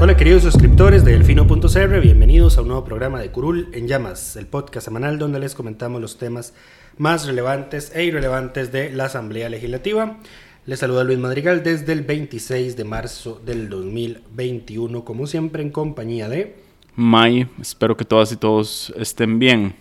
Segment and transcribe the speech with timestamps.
[0.00, 4.46] Hola queridos suscriptores de Delfino.cr, bienvenidos a un nuevo programa de Curul en Llamas, el
[4.46, 6.54] podcast semanal donde les comentamos los temas
[6.98, 10.18] más relevantes e irrelevantes de la Asamblea Legislativa.
[10.66, 16.28] Les saluda Luis Madrigal desde el 26 de marzo del 2021, como siempre en compañía
[16.28, 16.54] de...
[16.94, 19.74] May, espero que todas y todos estén bien.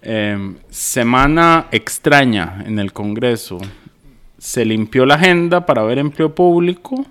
[0.00, 3.58] Eh, semana extraña en el Congreso.
[4.38, 7.04] Se limpió la agenda para ver empleo público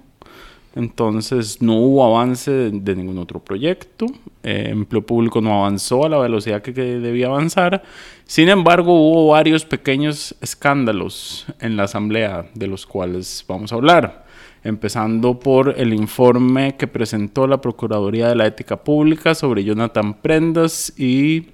[0.79, 4.05] entonces no hubo avance de, ningún otro proyecto,
[4.43, 7.83] eh, empleo público no avanzó a la velocidad que, que, debía avanzar.
[8.25, 14.25] Sin embargo, hubo varios pequeños escándalos en la Asamblea de los cuales vamos a hablar.
[14.63, 20.93] Empezando por el informe que presentó la Procuraduría de la Ética Pública sobre Jonathan Prendas
[20.97, 21.47] y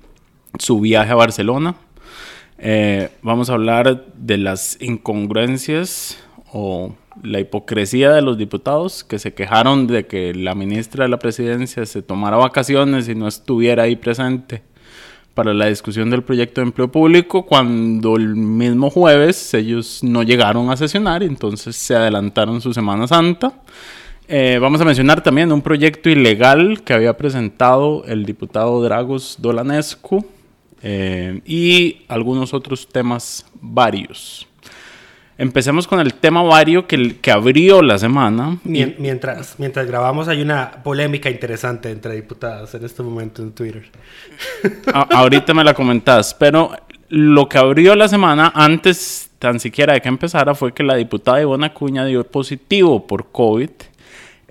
[0.59, 1.75] su viaje a Barcelona.
[2.59, 6.17] Eh, vamos a hablar de las incongruencias
[6.53, 6.93] o
[7.23, 11.85] la hipocresía de los diputados que se quejaron de que la ministra de la presidencia
[11.85, 14.63] se tomara vacaciones y no estuviera ahí presente
[15.33, 20.69] para la discusión del proyecto de empleo público cuando el mismo jueves ellos no llegaron
[20.69, 23.53] a sesionar entonces se adelantaron su Semana Santa.
[24.27, 30.25] Eh, vamos a mencionar también un proyecto ilegal que había presentado el diputado Dragos Dolanescu
[30.81, 34.47] eh, y algunos otros temas varios.
[35.37, 38.57] Empecemos con el tema vario que, que abrió la semana.
[38.63, 43.85] Mientras, mientras grabamos hay una polémica interesante entre diputados en este momento en Twitter.
[44.93, 46.71] A, ahorita me la comentás, pero
[47.09, 51.41] lo que abrió la semana antes tan siquiera de que empezara fue que la diputada
[51.41, 53.69] Ivona Cuña dio positivo por COVID.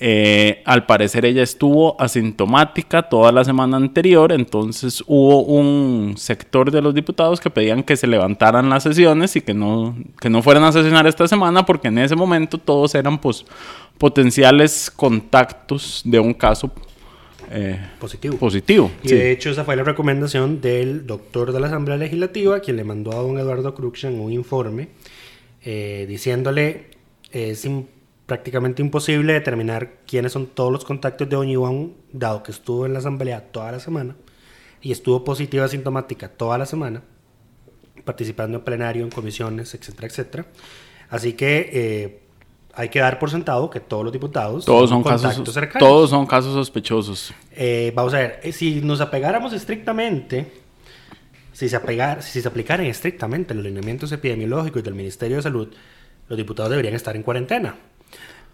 [0.07, 6.83] Eh, al parecer ella estuvo asintomática toda la semana anterior, entonces hubo un sector de
[6.83, 10.65] los diputados que pedían que se levantaran las sesiones y que no, que no fueran
[10.65, 13.47] a sesionar esta semana porque en ese momento todos eran pues,
[13.97, 16.71] potenciales contactos de un caso
[17.51, 18.37] eh, positivo.
[18.37, 18.91] positivo.
[19.03, 19.15] Y sí.
[19.15, 23.13] de hecho esa fue la recomendación del doctor de la Asamblea Legislativa, quien le mandó
[23.13, 24.89] a don Eduardo Cruxan un informe
[25.65, 26.93] eh, diciéndole
[27.33, 27.94] es importante
[28.27, 32.93] prácticamente imposible determinar quiénes son todos los contactos de Doña Iván, dado que estuvo en
[32.95, 34.17] la asamblea toda la semana
[34.81, 37.03] y estuvo positiva asintomática toda la semana,
[38.05, 40.47] participando en plenario, en comisiones, etcétera, etcétera.
[41.11, 42.21] Así que eh,
[42.75, 45.89] hay que dar por sentado que todos los diputados todos son, son casos cercanos.
[45.89, 47.35] Todos son casos sospechosos.
[47.53, 50.51] Eh, vamos a ver, eh, si nos apegáramos estrictamente,
[51.53, 55.69] si se, apegar, si se aplicaran estrictamente los lineamientos epidemiológicos del Ministerio de Salud,
[56.29, 57.77] los diputados deberían estar en cuarentena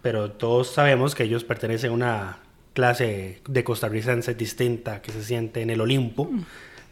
[0.01, 2.37] pero todos sabemos que ellos pertenecen a una
[2.73, 6.45] clase de costarricenses distinta que se siente en el Olimpo, mm.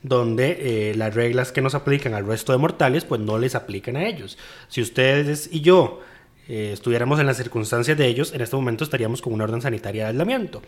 [0.03, 3.95] donde eh, las reglas que nos aplican al resto de mortales, pues no les aplican
[3.95, 4.37] a ellos.
[4.67, 6.01] Si ustedes y yo
[6.47, 10.03] eh, estuviéramos en las circunstancias de ellos, en este momento estaríamos con una orden sanitaria
[10.03, 10.61] de aislamiento.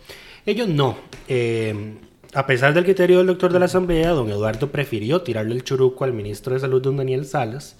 [0.45, 0.97] Ellos no.
[1.27, 1.95] Eh,
[2.33, 6.05] a pesar del criterio del doctor de la Asamblea, don Eduardo prefirió tirarle el churuco
[6.05, 7.75] al ministro de Salud, don Daniel Salas,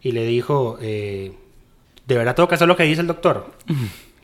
[0.00, 1.32] y le dijo, eh,
[2.06, 3.52] ¿de verdad tengo que hacer lo que dice el doctor?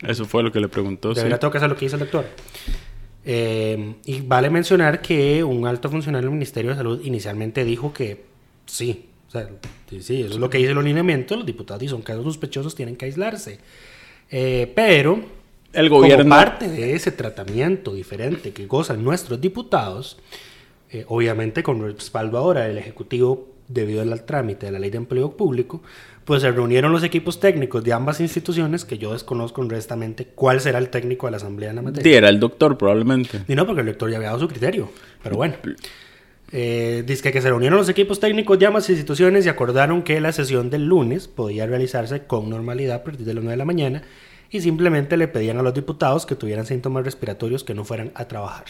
[0.02, 1.14] Eso fue lo que le preguntó.
[1.14, 2.26] ¿De verdad tengo que hacer lo que dice el doctor?
[3.24, 8.24] Eh, y vale mencionar que un alto funcionario del Ministerio de Salud inicialmente dijo que
[8.66, 9.48] sí, o sea,
[9.90, 12.74] sí, sí eso es lo que dice el alineamiento, los diputados y son casos sospechosos,
[12.74, 13.58] tienen que aislarse.
[14.30, 15.20] Eh, pero
[15.72, 16.24] el gobierno...
[16.24, 20.18] como parte de ese tratamiento diferente que gozan nuestros diputados,
[20.90, 25.36] eh, obviamente con respaldo ahora del Ejecutivo debido al trámite de la ley de empleo
[25.36, 25.82] público,
[26.24, 30.78] pues se reunieron los equipos técnicos de ambas instituciones, que yo desconozco honestamente cuál será
[30.78, 32.10] el técnico de la asamblea en la materia.
[32.10, 33.42] Sí, era el doctor probablemente.
[33.46, 34.90] Y no, porque el doctor ya había dado su criterio,
[35.22, 35.54] pero bueno.
[36.52, 40.32] Eh, dice que se reunieron los equipos técnicos de ambas instituciones y acordaron que la
[40.32, 44.02] sesión del lunes podía realizarse con normalidad a partir de las 9 de la mañana
[44.50, 48.26] y simplemente le pedían a los diputados que tuvieran síntomas respiratorios que no fueran a
[48.26, 48.64] trabajar.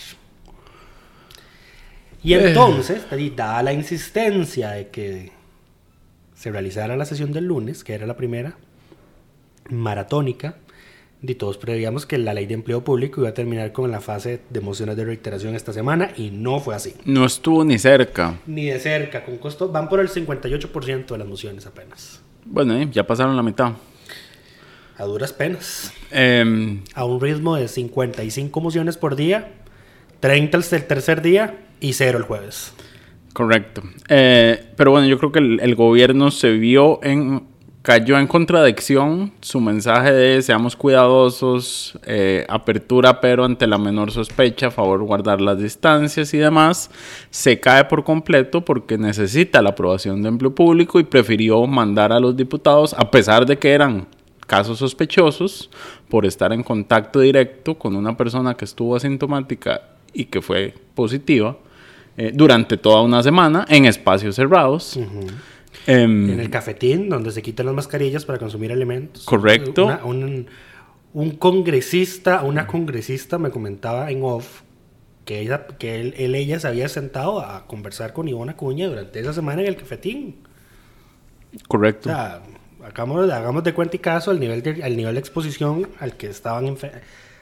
[2.26, 2.49] Y Eh.
[2.49, 3.02] entonces,
[3.37, 5.31] dada la insistencia de que
[6.34, 8.56] se realizara la sesión del lunes, que era la primera,
[9.70, 10.56] maratónica,
[11.23, 14.40] y todos prevíamos que la ley de empleo público iba a terminar con la fase
[14.50, 16.94] de mociones de reiteración esta semana y no fue así.
[17.05, 18.34] No estuvo ni cerca.
[18.46, 22.20] Ni de cerca, con costo, van por el 58% de las mociones apenas.
[22.44, 23.72] Bueno, eh, ya pasaron la mitad.
[24.99, 25.93] A duras penas.
[26.11, 29.52] Em, A un ritmo de 55 mociones por día,
[30.19, 32.73] 30 el tercer día y cero el jueves.
[33.32, 33.82] correcto.
[34.08, 37.55] Eh, pero bueno, yo creo que el, gobierno se vio en...
[37.82, 44.67] Cayó en contradicción su mensaje de seamos cuidadosos, eh, apertura pero ante la menor sospecha,
[44.67, 46.90] a favor guardar las distancias y demás.
[47.31, 52.19] Se cae por completo porque necesita la aprobación de empleo público y prefirió mandar a
[52.19, 54.08] los diputados, a pesar de que eran
[54.49, 55.70] casos sospechosos,
[56.08, 61.56] por estar en contacto directo con una persona que estuvo asintomática y que fue positiva
[62.16, 64.98] eh, durante toda una semana en espacios cerrados.
[65.86, 69.24] Em, En el cafetín, donde se quitan las mascarillas para consumir alimentos.
[69.24, 69.84] Correcto.
[69.86, 70.46] Una- un,
[71.12, 74.62] un congresista, una congresista me comentaba en off
[75.26, 79.20] que, ella, que él, él, ella se había sentado a conversar con Ivona Cuña durante
[79.20, 80.36] esa semana en el cafetín.
[81.69, 82.08] correcto.
[82.08, 82.42] O sea,
[82.84, 86.28] hagamos, hagamos de cuenta y caso al nivel de, al nivel de exposición al que
[86.28, 86.66] estaban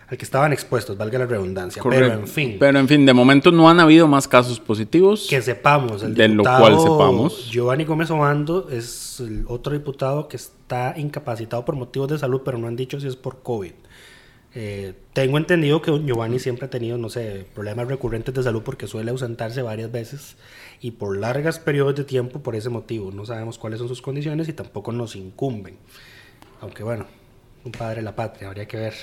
[0.09, 1.83] al que estaban expuestos, valga la redundancia.
[1.83, 2.09] correcto.
[2.09, 5.27] Pero en fin, Pero en fin, de momento no han habido más casos positivos.
[5.29, 7.51] que sepamos, el De lo diputado cual sepamos.
[7.51, 12.59] Giovanni Gómez Obando es el otro diputado que está incapacitado por motivos de salud, pero
[12.59, 13.73] no han dicho si es por COVID.
[14.57, 18.87] Eh, tengo entendido que Giovanni siempre ha tenido, no sé, problemas recurrentes de salud porque
[18.87, 20.37] suele ausentarse varias veces
[20.81, 23.11] y por largas periodos de tiempo por ese motivo.
[23.11, 25.77] No sabemos cuáles son sus condiciones y tampoco nos incumben.
[26.61, 27.07] Aunque bueno,
[27.65, 28.95] un padre de la patria, habría que ver.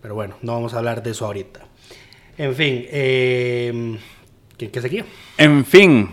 [0.00, 1.60] Pero bueno, no vamos a hablar de eso ahorita.
[2.36, 3.98] En fin, eh,
[4.56, 5.04] ¿qué, qué seguía?
[5.36, 6.08] En fin.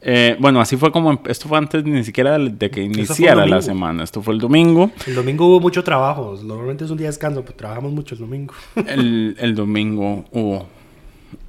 [0.00, 1.20] eh, bueno, así fue como...
[1.26, 4.02] Esto fue antes ni siquiera de que iniciara la semana.
[4.04, 4.90] Esto fue el domingo.
[5.06, 6.38] El domingo hubo mucho trabajo.
[6.42, 8.54] Normalmente es un día de descanso, pero trabajamos mucho el domingo.
[8.86, 10.66] El, el domingo hubo,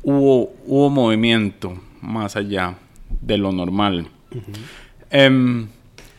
[0.03, 2.75] hubo, hubo movimiento más allá
[3.21, 4.07] de lo normal.
[5.09, 5.67] Em,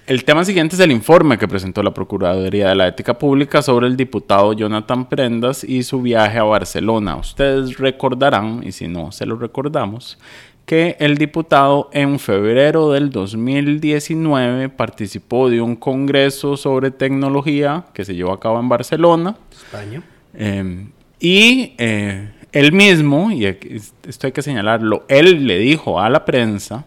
[0.09, 3.87] el tema siguiente es el informe que presentó la Procuraduría de la Ética Pública sobre
[3.87, 7.17] el diputado Jonathan Prendas y su viaje a Barcelona.
[7.17, 10.19] Ustedes recordarán, y si no, se lo recordamos,
[10.65, 18.15] que el diputado en febrero del 2019 participó de un congreso sobre tecnología que se
[18.15, 19.37] llevó a cabo en Barcelona.
[19.53, 20.03] España.
[20.33, 20.87] Eh,
[21.21, 26.87] y eh, él mismo, y esto hay que señalarlo, él le dijo a la prensa,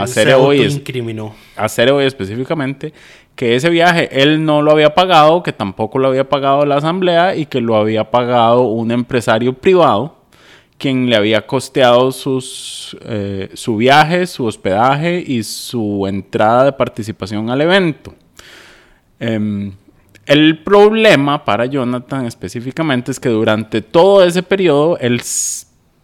[0.00, 1.34] a Él Cere se Hoy, es- autoincriminó.
[1.56, 1.68] a
[2.00, 2.92] específicamente,
[3.36, 7.34] que ese viaje él no lo había pagado, que tampoco lo había pagado la asamblea
[7.34, 10.16] y que lo había pagado un empresario privado,
[10.78, 17.48] quien le había costeado sus, eh, su viaje, su hospedaje y su entrada de participación
[17.50, 18.14] al evento.
[19.20, 19.72] Em,
[20.26, 25.20] el problema para Jonathan específicamente es que durante todo ese periodo él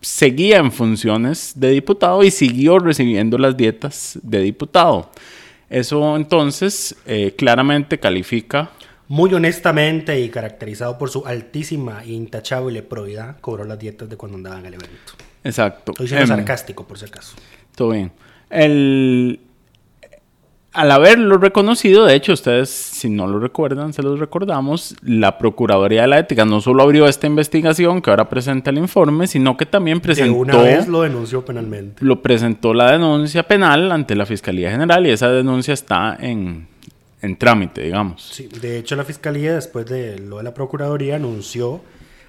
[0.00, 5.10] seguía en funciones de diputado y siguió recibiendo las dietas de diputado.
[5.68, 8.70] Eso entonces eh, claramente califica,
[9.08, 14.36] Muy honestamente y caracterizado por su altísima e intachable probidad, cobró las dietas de cuando
[14.38, 15.12] andaba en el evento.
[15.44, 15.92] exacto.
[15.92, 17.36] Estoy siendo em, sarcástico, por si acaso.
[17.76, 18.12] Todo bien.
[18.50, 19.40] El,
[20.72, 26.02] al haberlo reconocido, de hecho, ustedes, si no lo recuerdan, se los recordamos, la Procuraduría
[26.02, 29.66] de la Ética no solo abrió esta investigación que ahora presenta el informe, sino que
[29.66, 32.04] también De presentó, una vez lo denunció penalmente.
[32.04, 36.68] lo presentó la denuncia penal ante la Fiscalía General y esa denuncia está en,
[37.20, 38.22] en trámite, digamos.
[38.22, 41.80] Sí, de hecho, la fiscalía, después de lo de la procuraduría, anunció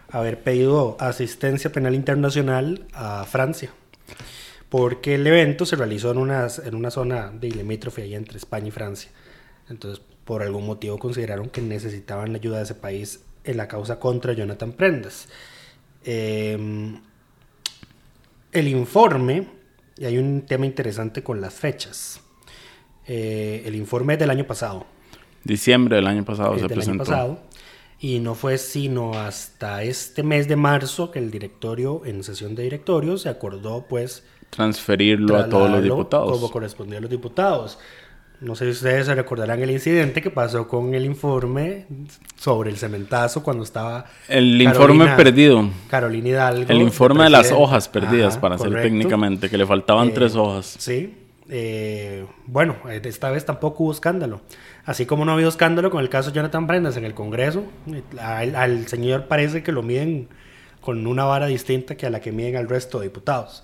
[0.10, 3.72] haber pedido asistencia penal internacional a Francia.
[4.72, 8.70] Porque el evento se realizó en una, en una zona de limítrofe ahí entre España
[8.70, 9.12] y Francia.
[9.70, 14.00] Entonces, por algún motivo consideraron que necesitaban la ayuda de ese país en la causa
[14.00, 15.28] contra Jonathan Prendas.
[16.06, 16.58] Eh,
[18.54, 19.46] el informe,
[19.98, 22.22] y hay un tema interesante con las fechas.
[23.08, 24.86] Eh, el informe es del año pasado.
[25.44, 27.04] Diciembre del año pasado Es se del año presentó.
[27.04, 27.40] pasado.
[28.00, 32.64] Y no fue sino hasta este mes de marzo que el directorio, en sesión de
[32.64, 36.32] directorio, se acordó pues Transferirlo a todos los diputados.
[36.32, 37.80] Como correspondía a los diputados.
[38.42, 41.86] No sé si ustedes se recordarán el incidente que pasó con el informe
[42.38, 44.06] sobre el cementazo cuando estaba...
[44.28, 45.70] El Carolina- informe perdido.
[45.90, 46.72] Carolina Hidalgo.
[46.72, 48.88] El informe de las hojas perdidas, Ajá, para ser correcto.
[48.90, 50.76] técnicamente, que le faltaban Eh, tres hojas.
[50.80, 51.18] Sí.
[51.50, 54.42] Eh, bueno, esta vez tampoco hubo escándalo.
[54.86, 57.64] Así como no ha habido escándalo con el caso Jonathan Prendas en el Congreso,
[58.20, 60.30] al, al señor parece que lo miden
[60.80, 63.64] con una vara distinta que a la que miden al resto de diputados.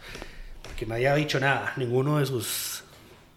[0.67, 1.73] Porque nadie ha dicho nada.
[1.77, 2.83] Ninguno de sus...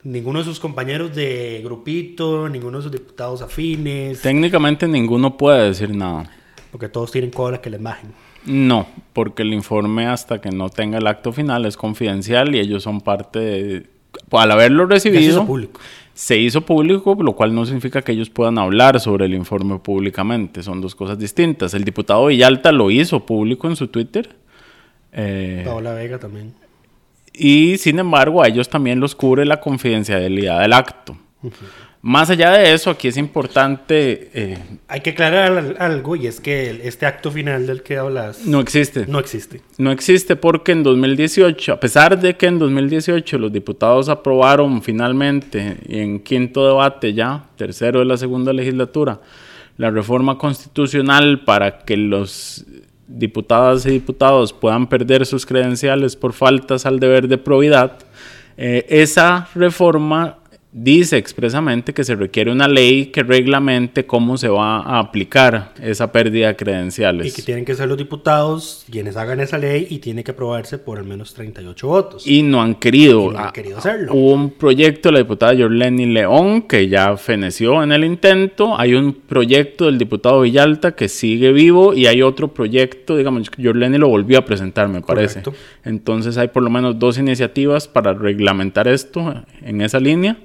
[0.02, 5.94] Ninguno de sus compañeros de grupito, ninguno de sus diputados afines, Técnicamente ninguno puede decir
[5.94, 6.30] nada.
[6.70, 8.12] porque todos tienen cola que les bajen.
[8.46, 12.82] No, porque el informe hasta que no tenga el acto final es confidencial y ellos
[12.82, 13.86] son parte de...
[14.30, 15.80] Al haberlo Ya se hizo recibido, público.
[16.14, 20.62] se hizo público, lo cual no significa que ellos puedan hablar sobre el informe públicamente.
[20.62, 21.74] Son dos cosas distintas.
[21.74, 24.34] El diputado Villalta lo hizo público en su Twitter.
[25.12, 26.54] eh, Paola Vega también.
[27.32, 31.16] Y sin embargo, a ellos también los cubre la confidencialidad del acto.
[32.02, 34.58] Más allá de eso, aquí es importante, eh,
[34.88, 38.58] Hay que aclarar al- algo y es que este acto final del que hablas no
[38.60, 39.04] existe.
[39.06, 39.60] no existe.
[39.76, 45.76] No existe porque en 2018, a pesar de que en 2018 los diputados aprobaron finalmente
[45.86, 49.20] y en quinto debate ya, tercero de la segunda legislatura,
[49.76, 52.64] la reforma constitucional para que los
[53.10, 57.98] diputadas y diputados puedan perder sus credenciales por faltas al deber de probidad,
[58.56, 60.39] eh, esa reforma
[60.72, 66.12] dice expresamente que se requiere una ley que reglamente cómo se va a aplicar esa
[66.12, 67.26] pérdida de credenciales.
[67.26, 70.78] Y que tienen que ser los diputados quienes hagan esa ley y tiene que aprobarse
[70.78, 72.26] por al menos 38 votos.
[72.26, 73.30] y no han querido.
[73.30, 74.12] Y no han querido hacerlo.
[74.14, 78.78] Hubo un proyecto de la diputada Yorleni León que ya feneció en el intento.
[78.78, 83.98] Hay un proyecto del diputado Villalta que sigue vivo y hay otro proyecto, digamos, Yorleni
[83.98, 85.42] lo volvió a presentar, me parece.
[85.42, 85.54] Correcto.
[85.84, 90.36] Entonces hay por lo menos dos iniciativas para reglamentar esto en esa línea.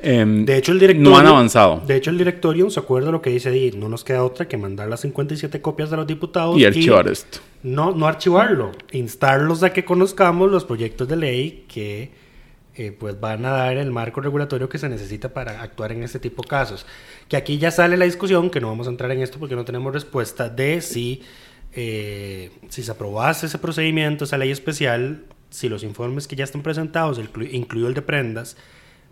[0.00, 1.10] Em, de hecho, el directorio...
[1.10, 1.82] no han avanzado.
[1.86, 3.72] De hecho, el directorio se acuerda lo que dice ahí.
[3.76, 6.56] No nos queda otra que mandar las 57 copias de los diputados.
[6.58, 7.38] y archivar esto.
[7.64, 8.70] No, no archivarlo.
[8.92, 12.12] Instarlos a que conozcamos los proyectos de ley que
[12.76, 16.20] eh, pues van a dar el marco regulatorio que se necesita para actuar en este
[16.20, 16.86] tipo de casos.
[17.26, 19.64] Que aquí ya sale la discusión, que no vamos a entrar en esto porque no
[19.64, 21.22] tenemos respuesta, de si,
[21.72, 26.62] eh, si se aprobase ese procedimiento, esa ley especial, si los informes que ya están
[26.62, 28.56] presentados, inclu- incluido el de prendas,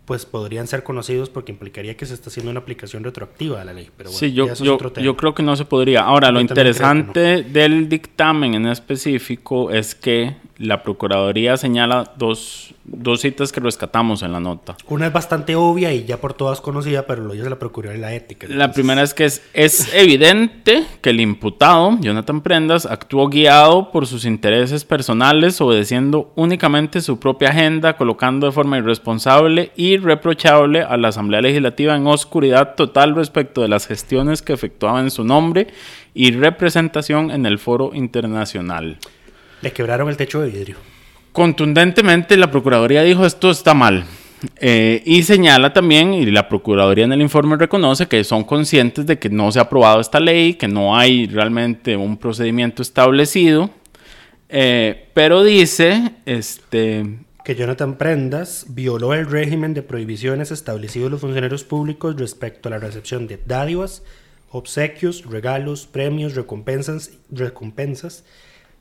[0.06, 3.72] pues podrían ser conocidos porque implicaría que se está haciendo una aplicación retroactiva de la
[3.74, 3.90] ley.
[3.96, 5.04] Pero bueno, Sí, yo, es yo, otro tema.
[5.04, 6.02] yo creo que no se podría.
[6.02, 13.20] Ahora, lo Yo interesante del dictamen en específico es que la Procuraduría señala dos, dos
[13.20, 14.76] citas que rescatamos en la nota.
[14.88, 18.00] Una es bastante obvia y ya por todas conocida, pero lo dice la Procuraduría y
[18.00, 18.46] la Ética.
[18.48, 24.06] La primera es que es, es evidente que el imputado, Jonathan Prendas, actuó guiado por
[24.06, 30.96] sus intereses personales, obedeciendo únicamente su propia agenda, colocando de forma irresponsable y reprochable a
[30.96, 35.68] la Asamblea Legislativa en oscuridad total respecto de las gestiones que efectuaba en su nombre
[36.14, 38.98] y representación en el foro internacional.
[39.62, 40.95] Le quebraron el techo de vidrio.
[41.36, 44.06] Contundentemente la Procuraduría dijo esto está mal.
[44.58, 49.18] Eh, y señala también, y la Procuraduría en el informe reconoce que son conscientes de
[49.18, 53.68] que no se ha aprobado esta ley, que no hay realmente un procedimiento establecido,
[54.48, 61.20] eh, pero dice, este, Que Jonathan Prendas violó el régimen de prohibiciones establecido en los
[61.20, 64.04] funcionarios públicos respecto a la recepción de dádivas,
[64.48, 68.24] obsequios, regalos, premios, recompensas, recompensas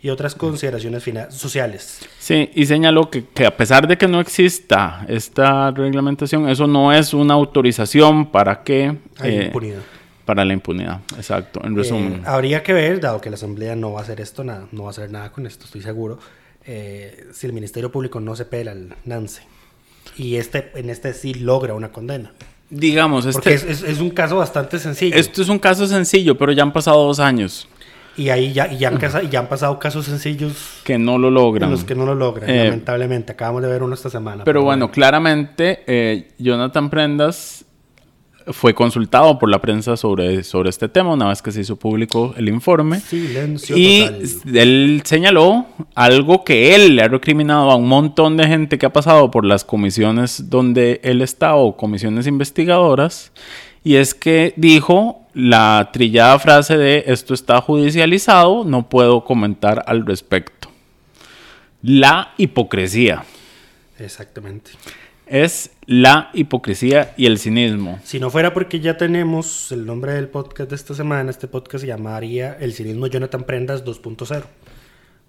[0.01, 1.99] y otras consideraciones sociales.
[2.19, 6.91] sí, y señaló que, que a pesar de que no exista esta reglamentación, eso no
[6.93, 8.97] es una autorización para que...
[9.19, 9.79] Hay eh, impunidad.
[10.25, 12.13] Para la impunidad, exacto, en resumen.
[12.15, 14.83] Eh, habría que ver, dado que la Asamblea no va a hacer esto, nada, no
[14.83, 16.19] va a hacer nada con esto, estoy seguro,
[16.65, 19.41] eh, si el Ministerio Público no se pela el Nance.
[20.17, 22.31] Y este, en este sí logra una condena.
[22.69, 25.15] Digamos, este, Porque es, es- es un caso bastante sencillo.
[25.15, 27.67] Esto es un caso sencillo, pero ya han pasado dos años
[28.17, 31.17] Y ahí ya, y ya, han, casa- y ya han pasado casos sencillos que no
[31.17, 31.69] lo en logran.
[31.71, 33.33] los que no lo logran, Eh, lamentablemente.
[33.33, 34.43] Acabamos de ver uno esta semana.
[34.45, 37.65] Pero bueno, claramente eh, Jonathan Prendas
[38.47, 42.33] fue consultado por la prensa sobre, sobre este tema una vez que se hizo público
[42.37, 42.99] el informe.
[42.99, 44.57] Silencio Y total.
[44.57, 48.93] él señaló algo que él le ha recriminado a un montón de gente que ha
[48.93, 53.31] pasado por las comisiones donde él está o comisiones investigadoras.
[53.85, 60.07] Y es que dijo la trillada frase de esto está judicializado, no puedo comentar al
[60.07, 60.69] respecto.
[61.83, 63.23] La hipocresía.
[63.99, 64.71] Exactamente.
[65.27, 67.99] Es la hipocresía y el cinismo.
[68.03, 71.83] Si no fuera porque ya tenemos el nombre del podcast de esta semana, este podcast
[71.83, 74.45] se llamaría El cinismo Jonathan Prendas 2.0.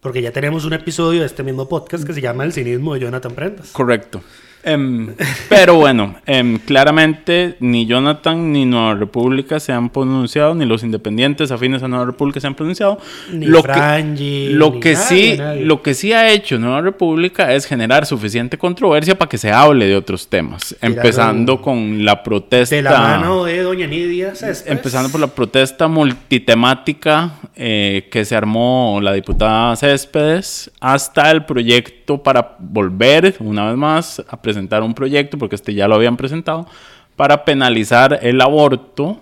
[0.01, 3.01] Porque ya tenemos un episodio de este mismo podcast que se llama El cinismo de
[3.01, 3.73] Jonathan Prendas.
[3.73, 4.23] Correcto.
[4.63, 5.15] Em,
[5.49, 11.51] pero bueno, em, claramente ni Jonathan ni Nueva República se han pronunciado, ni los independientes
[11.53, 12.99] afines a Nueva República se han pronunciado.
[13.33, 15.65] Ni lo Frangi, que, lo ni que nadie, sí, nadie.
[15.65, 19.87] lo que sí ha hecho Nueva República es generar suficiente controversia para que se hable
[19.87, 22.75] de otros temas, empezando con la protesta.
[22.75, 24.65] De la mano de Doña Nidia Céspedes.
[24.67, 32.23] Empezando por la protesta multitemática eh, que se armó la diputada Céspedes, hasta el proyecto
[32.23, 36.69] para volver, una vez más, a presentar un proyecto, porque este ya lo habían presentado,
[37.17, 39.21] para penalizar el aborto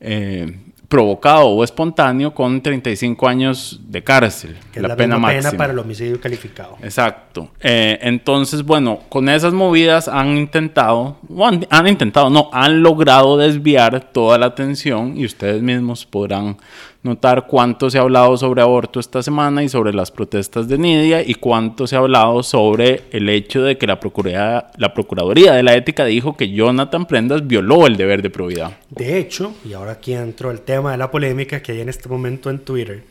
[0.00, 0.52] eh,
[0.88, 5.50] provocado o espontáneo con 35 años de cárcel, Que es la, la, pena misma máxima.
[5.50, 6.76] pena para el homicidio calificado.
[6.82, 7.50] Exacto.
[7.60, 13.36] Eh, entonces, bueno, con esas movidas han intentado, o han, han intentado, no, han logrado
[13.36, 16.56] desviar toda la atención y ustedes mismos podrán
[17.02, 21.22] notar cuánto se ha hablado sobre aborto esta semana y sobre las protestas de Nidia
[21.22, 25.62] y cuánto se ha hablado sobre el hecho de que la, Procuraduría, la Procuraduría de
[25.62, 28.78] la Ética dijo que Jonathan Prendas violó el deber de probidad.
[28.90, 32.08] De hecho, y ahora aquí entro el tema de la polémica que hay en este
[32.08, 33.04] momento en Twitter,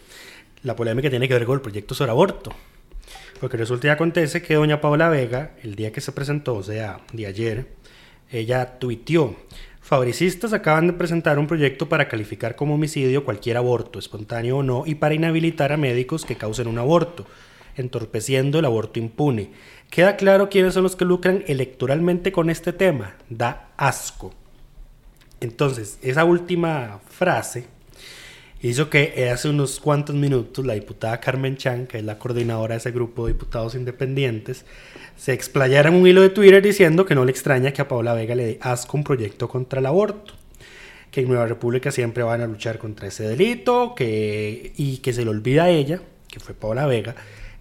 [0.64, 2.52] la polémica tiene que ver con el proyecto sobre aborto.
[3.40, 7.02] Porque resulta y acontece que doña Paola Vega, el día que se presentó, o sea,
[7.14, 7.68] de ayer,
[8.32, 9.36] ella tuiteó,
[9.88, 14.84] fabricistas acaban de presentar un proyecto para calificar como homicidio cualquier aborto, espontáneo o no,
[14.86, 17.26] y para inhabilitar a médicos que causen un aborto,
[17.78, 19.52] entorpeciendo el aborto impune.
[19.90, 23.16] Queda claro quiénes son los que lucran electoralmente con este tema.
[23.30, 24.34] Da asco.
[25.40, 27.68] Entonces, esa última frase
[28.62, 32.80] hizo que hace unos cuantos minutos la diputada Carmen Chan, que es la coordinadora de
[32.80, 34.66] ese grupo de diputados independientes,
[35.16, 38.14] se explayara en un hilo de Twitter diciendo que no le extraña que a Paola
[38.14, 40.34] Vega le dé asco un proyecto contra el aborto,
[41.12, 45.24] que en Nueva República siempre van a luchar contra ese delito, que, y que se
[45.24, 47.16] le olvida a ella, que fue Paola Vega,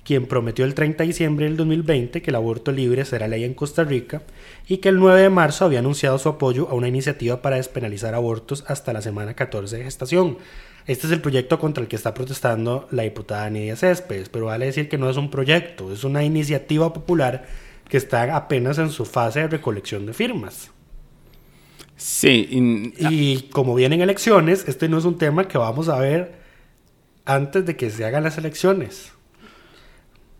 [0.07, 3.55] quien prometió el 30 de diciembre del 2020 que el aborto libre será ley en
[3.55, 4.23] Costa Rica
[4.69, 8.15] y que el 9 de marzo había anunciado su apoyo a una iniciativa para despenalizar
[8.15, 10.39] abortos hasta la semana 14 de gestación.
[10.87, 14.67] Este es el proyecto contra el que está protestando la diputada Nidia Céspedes, pero vale
[14.67, 17.47] decir que no es un proyecto, es una iniciativa popular
[17.89, 20.71] que está apenas en su fase de recolección de firmas.
[21.97, 26.35] Sí, y- Y como vienen elecciones, este no es un tema que vamos a ver
[27.25, 29.13] antes de que se hagan las elecciones.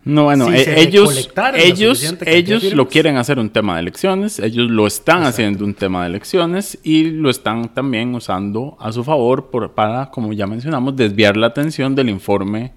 [0.03, 4.69] No, bueno, Si eh, ellos, ellos, ellos lo quieren hacer un tema de elecciones, ellos
[4.69, 9.49] lo están haciendo un tema de elecciones y lo están también usando a su favor
[9.49, 12.71] por, para, como ya mencionamos, desviar la atención del informe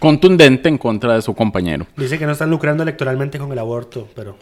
[0.00, 1.86] contundente en contra de su compañero.
[1.96, 4.36] Dice que no están lucrando electoralmente con el aborto, pero,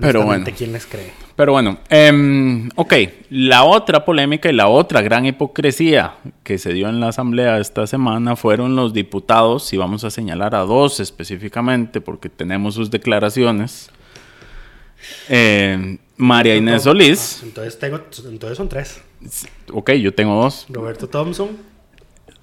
[0.00, 0.44] Pero bueno.
[0.56, 1.12] ¿quién les cree?
[1.36, 2.94] Pero bueno, em, ok,
[3.30, 7.86] la otra polémica y la otra gran hipocresía que se dio en la asamblea esta
[7.86, 13.90] semana fueron los diputados, y vamos a señalar a dos específicamente porque tenemos sus declaraciones.
[15.28, 19.00] Em, María Inés Solís, Ah, entonces, tengo, entonces son tres.
[19.72, 20.66] ok, yo tengo dos.
[20.70, 21.50] Roberto Thompson,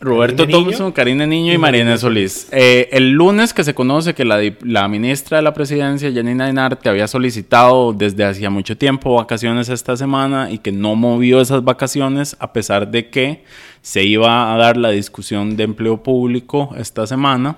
[0.04, 2.48] Roberto Niño Thompson, Karina Niño y y Inés Solís.
[2.52, 6.90] Eh, el lunes que se conoce que la, la ministra de la presidencia, Janina Dinarte,
[6.90, 12.36] había solicitado desde hacía mucho tiempo vacaciones esta semana y que no movió esas vacaciones
[12.40, 13.44] a pesar de que
[13.82, 17.58] se iba a dar la discusión de empleo público esta semana.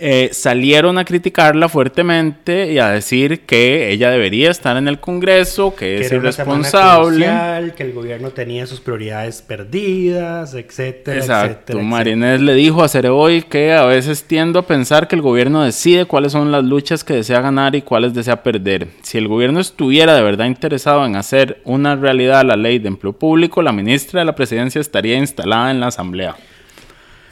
[0.00, 5.74] Eh, salieron a criticarla fuertemente y a decir que ella debería estar en el Congreso,
[5.74, 7.26] que, que es irresponsable.
[7.26, 11.72] crucial, que el gobierno tenía sus prioridades perdidas, etcétera, Exacto.
[11.72, 12.34] etcétera, María etcétera.
[12.34, 16.06] Inés le dijo a Cereoy que a veces tiendo a pensar que el gobierno decide
[16.06, 18.88] cuáles son las luchas que desea ganar y cuáles desea perder.
[19.02, 23.12] Si el gobierno estuviera de verdad interesado en hacer una realidad la ley de empleo
[23.12, 26.36] público, la ministra de la presidencia estaría instalada en la asamblea.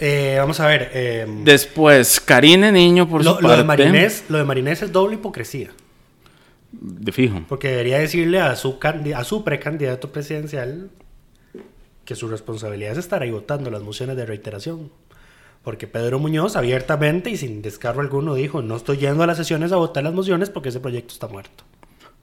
[0.01, 0.91] Eh, vamos a ver.
[0.95, 3.59] eh, Después, Karine Niño, por lo, su lo parte.
[3.59, 5.71] de Marinés, lo de Marinés es doble hipocresía.
[6.73, 7.43] De fijo.
[7.49, 8.79] Porque debería decirle a su,
[9.15, 10.91] a su precandidato presidencial
[12.05, 14.91] que su responsabilidad es estar ahí votando las mociones de reiteración.
[15.65, 19.73] Porque Pedro Muñoz abiertamente y sin descargo alguno dijo, no estoy yendo a las sesiones
[19.73, 21.65] a votar las mociones porque ese proyecto está muerto.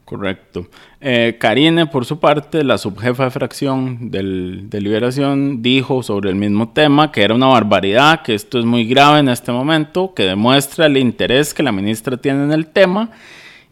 [0.05, 0.67] Correcto.
[1.01, 6.35] Eh, Karine, por su parte, la subjefa de fracción del, de Liberación, dijo sobre el
[6.35, 10.21] mismo tema que era una barbaridad, que esto es muy grave en este momento, que
[10.23, 13.09] demuestra el interés que la ministra tiene en el tema,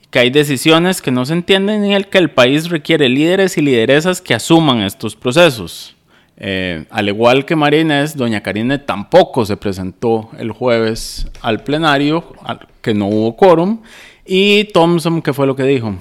[0.10, 3.62] que hay decisiones que no se entienden y el que el país requiere líderes y
[3.62, 5.96] lideresas que asuman estos procesos.
[6.38, 12.24] Eh, al igual que María Inés, doña Karine tampoco se presentó el jueves al plenario,
[12.44, 13.82] al- que no hubo quórum,
[14.26, 15.94] y Thompson, ¿qué fue lo que dijo?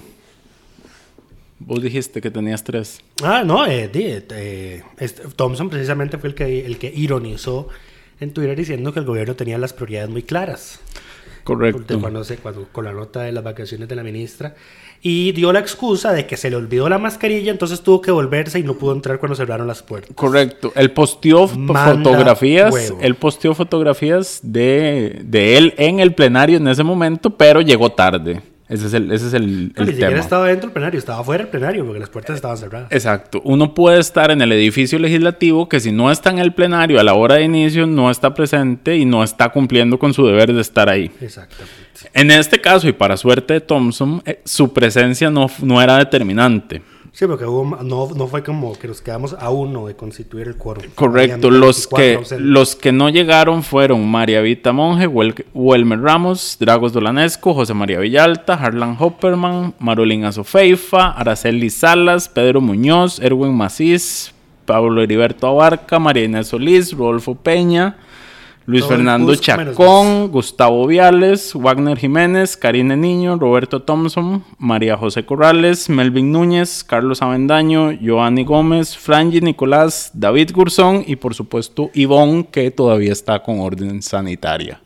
[1.66, 3.00] Vos dijiste que tenías tres.
[3.22, 7.68] Ah, no, eh, di, eh, este- Thompson precisamente fue el que, el que ironizó
[8.20, 10.80] en Twitter diciendo que el gobierno tenía las prioridades muy claras.
[11.44, 12.00] Correcto.
[12.00, 14.54] cuando se, cuando, con la nota de las vacaciones de la ministra.
[15.04, 18.60] Y dio la excusa de que se le olvidó la mascarilla, entonces tuvo que volverse
[18.60, 20.14] y no pudo entrar cuando cerraron las puertas.
[20.14, 20.72] Correcto.
[20.76, 22.72] Él posteó Manda fotografías.
[22.72, 22.98] huevo.
[23.02, 28.40] Él posteó fotografías de, de él en el plenario en ese momento, pero llegó tarde.
[28.72, 31.22] Ese es el, ese es el, No, el ni siquiera estaba dentro del plenario, estaba
[31.22, 32.90] fuera del plenario porque las puertas estaban cerradas.
[32.90, 33.42] Exacto.
[33.44, 37.02] Uno puede estar en el edificio legislativo que si no está en el plenario a
[37.02, 40.62] la hora de inicio, no está presente y no está cumpliendo con su deber de
[40.62, 41.10] estar ahí.
[41.20, 41.70] Exactamente.
[42.14, 46.80] En este caso, y para suerte de Thompson, eh, su presencia no, no era determinante.
[47.14, 50.56] Sí, porque hubo- no, no fue como que nos quedamos a uno de constituir el
[50.56, 50.82] quórum.
[50.94, 51.50] Correcto.
[51.50, 56.94] Los 24 que, los que no llegaron fueron María Vita Monge, Wel- Welmer Ramos, Dragos
[56.94, 64.32] Dolanesco, José María Villalta, Harlan Hopperman, Marolín Azofeifa, Araceli Salas, Pedro Muñoz, Erwin Macís,
[64.64, 67.96] Pablo Heriberto Abarca, María Inés Solís, Rodolfo Peña,
[68.66, 75.88] Luis Todo Fernando Chacón, Gustavo Viales, Wagner Jiménez, Karine Niño, Roberto Thompson, María José Corrales,
[75.88, 82.70] Melvin Núñez, Carlos Avendaño, Joanny Gómez, Franji Nicolás, David Gurzón y por supuesto Ivonne, que
[82.70, 84.80] todavía está con orden sanitaria.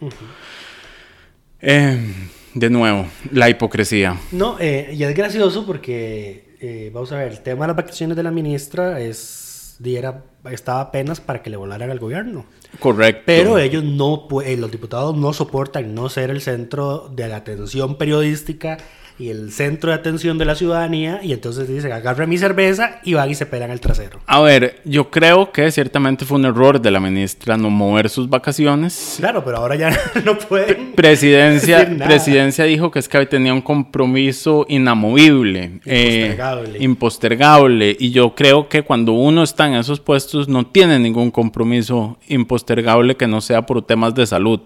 [1.61, 2.15] Eh,
[2.55, 4.17] de nuevo, la hipocresía.
[4.33, 8.17] No, eh, y es gracioso porque, eh, vamos a ver, el tema de las vacaciones
[8.17, 12.47] de la ministra es, di, era- estaba apenas para que le volaran al gobierno.
[12.79, 13.23] Correcto.
[13.27, 17.97] Pero ellos no, eh, los diputados no soportan no ser el centro de la atención
[17.97, 18.79] periodística
[19.19, 23.15] y el centro de atención de la ciudadanía y entonces dicen, agarra mi cerveza y
[23.15, 24.21] van y se pegan el trasero.
[24.27, 28.29] A ver, yo creo que ciertamente fue un error de la ministra no mover sus
[28.29, 29.15] vacaciones.
[29.19, 29.91] Claro, pero ahora ya
[30.25, 30.93] no pueden.
[30.93, 36.37] Presidencia, presidencia dijo que es que tenía un compromiso inamovible, eh,
[36.79, 37.97] impostergable.
[37.99, 43.17] Y yo creo que cuando uno está en esos puestos no tiene ningún compromiso impostergable
[43.17, 44.61] que no sea por temas de salud.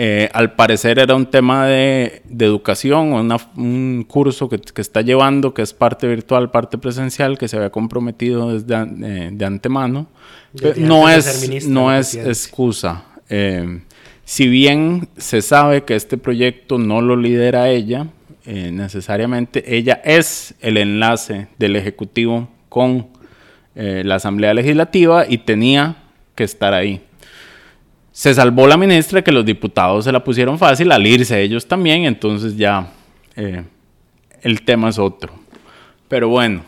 [0.00, 5.00] Eh, al parecer era un tema de, de educación, una- un curso que, que está
[5.02, 9.44] llevando, que es parte virtual, parte presencial, que se había comprometido desde an- eh, de
[9.44, 10.06] antemano.
[10.52, 13.06] Desde no antes es, no es excusa.
[13.28, 13.80] Eh,
[14.24, 18.06] si bien se sabe que este proyecto no lo lidera ella,
[18.46, 23.08] necesariamente ella es el enlace del Ejecutivo con
[23.74, 25.96] la Asamblea Legislativa y tenía
[26.34, 27.00] que estar ahí.
[28.18, 32.04] Se salvó la ministra que los diputados se la pusieron fácil al irse ellos también,
[32.04, 32.90] entonces ya
[33.36, 33.62] eh,
[34.42, 35.32] el tema es otro.
[36.08, 36.62] Pero bueno,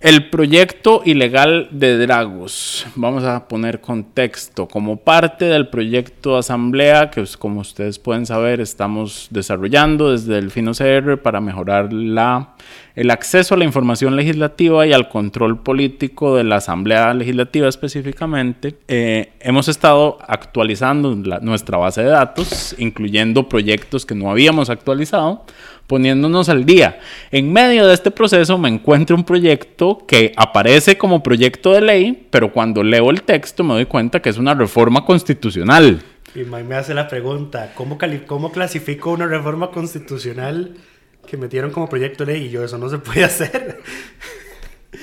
[0.00, 7.10] el proyecto ilegal de Dragos, vamos a poner contexto, como parte del proyecto de asamblea
[7.10, 12.54] que como ustedes pueden saber estamos desarrollando desde el Fino CR para mejorar la,
[12.94, 18.76] el acceso a la información legislativa y al control político de la asamblea legislativa específicamente.
[18.88, 25.44] Eh, hemos estado actualizando nuestra base de datos, incluyendo proyectos que no habíamos actualizado
[25.90, 27.00] poniéndonos al día.
[27.32, 32.28] En medio de este proceso me encuentro un proyecto que aparece como proyecto de ley,
[32.30, 36.00] pero cuando leo el texto me doy cuenta que es una reforma constitucional.
[36.36, 37.98] Y me hace la pregunta, ¿cómo,
[38.28, 40.76] ¿cómo clasifico una reforma constitucional
[41.26, 42.46] que metieron como proyecto de ley?
[42.46, 43.80] Y yo, eso no se puede hacer.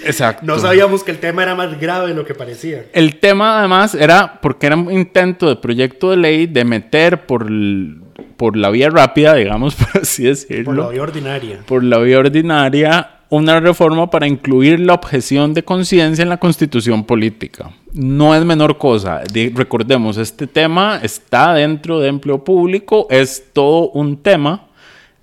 [0.06, 0.46] Exacto.
[0.46, 2.86] No sabíamos que el tema era más grave de lo que parecía.
[2.94, 7.44] El tema además era porque era un intento de proyecto de ley de meter por,
[7.48, 8.04] el-
[8.38, 10.66] por la vía rápida, digamos, por así decirlo.
[10.66, 11.60] Por la vía ordinaria.
[11.66, 17.04] por la vía ordinaria una reforma para incluir la objeción de conciencia en la constitución
[17.04, 17.72] política.
[17.94, 19.22] No es menor cosa.
[19.54, 24.68] Recordemos, este tema está dentro de empleo público, es todo un tema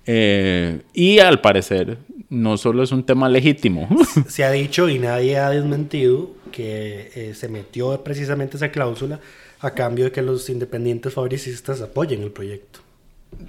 [0.05, 1.97] eh, y al parecer
[2.29, 3.87] no solo es un tema legítimo.
[4.27, 9.19] Se ha dicho y nadie ha desmentido que eh, se metió precisamente esa cláusula
[9.59, 12.79] a cambio de que los independientes fabricistas apoyen el proyecto.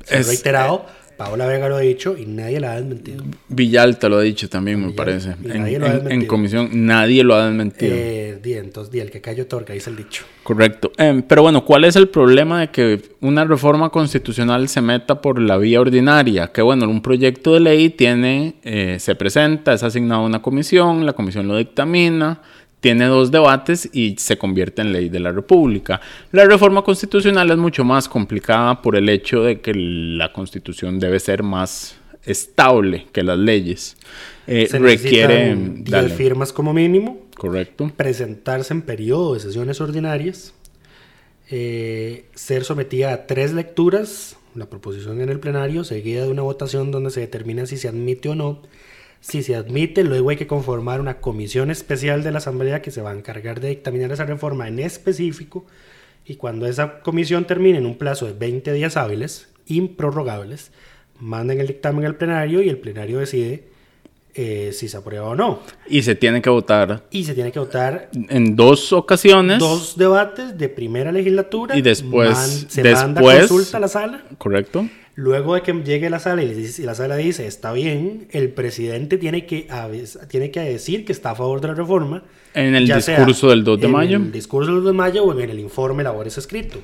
[0.08, 3.24] Es- reiterado, Paola Vega lo ha dicho y nadie la ha desmentido.
[3.48, 5.34] Villalta lo ha dicho también, me parece.
[5.42, 7.94] y En, nadie lo ha en- en comisión nadie lo ha desmentido.
[7.96, 10.24] Eh, di, entonces, di, el que cayó torca, dice el dicho.
[10.42, 10.92] Correcto.
[10.98, 15.40] Em, pero bueno, ¿cuál es el problema de que una reforma constitucional se meta por
[15.40, 16.48] la vía ordinaria?
[16.48, 21.06] Que bueno, un proyecto de ley tiene, eh, se presenta, es asignado a una comisión,
[21.06, 22.42] la comisión lo dictamina,
[22.80, 26.00] tiene dos debates y se convierte en ley de la República.
[26.32, 31.18] La reforma constitucional es mucho más complicada por el hecho de que la constitución debe
[31.18, 33.96] ser más estable que las leyes.
[34.46, 35.54] Eh, Se requiere...
[35.54, 36.08] necesitan 10 dale.
[36.10, 37.90] firmas como mínimo, Correcto.
[37.96, 40.52] presentarse en periodo de sesiones ordinarias,
[41.50, 46.90] eh, ser sometida a tres lecturas, la proposición en el plenario, seguida de una votación
[46.90, 48.62] donde se determina si se admite o no.
[49.20, 53.02] Si se admite, luego hay que conformar una comisión especial de la Asamblea que se
[53.02, 55.66] va a encargar de dictaminar esa reforma en específico.
[56.28, 60.70] y cuando esa comisión termine en un plazo de 20 días hábiles, improrrogables,
[61.20, 63.64] mandan el dictamen al plenario y el plenario decide
[64.34, 65.60] eh, si se aprueba o no.
[65.88, 69.58] Y se tiene que votar Y se tiene que votar en dos ocasiones.
[69.60, 71.76] dos debates de primera legislatura.
[71.78, 74.24] Y después- man- se manda después- consulta a la sala.
[74.36, 74.86] ¿Correcto?
[75.18, 78.28] Luego de que llegue la sala y, le dice- y la sala dice está bien,
[78.32, 79.66] el presidente tiene que,
[80.28, 82.22] tiene que decir que está a favor de la reforma.
[82.52, 84.16] En el discurso del 2 de en mayo.
[84.18, 86.80] el discurso del 2 de mayo o en el informe labores escrito.